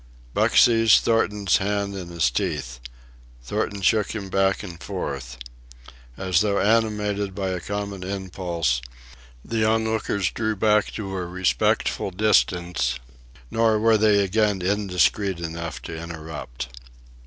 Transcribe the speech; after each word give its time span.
Buck 0.33 0.57
seized 0.57 1.03
Thornton's 1.03 1.57
hand 1.57 1.95
in 1.95 2.07
his 2.07 2.31
teeth. 2.31 2.79
Thornton 3.43 3.81
shook 3.81 4.15
him 4.15 4.29
back 4.31 4.63
and 4.63 4.81
forth. 4.81 5.37
As 6.17 6.41
though 6.41 6.57
animated 6.59 7.35
by 7.35 7.49
a 7.49 7.59
common 7.59 8.01
impulse, 8.01 8.81
the 9.45 9.63
onlookers 9.63 10.31
drew 10.31 10.55
back 10.55 10.89
to 10.93 11.15
a 11.15 11.25
respectful 11.27 12.09
distance; 12.09 12.97
nor 13.51 13.77
were 13.77 13.95
they 13.95 14.23
again 14.23 14.63
indiscreet 14.63 15.39
enough 15.39 15.79
to 15.83 15.95
interrupt. 15.95 16.69